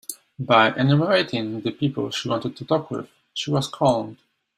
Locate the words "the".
1.61-1.69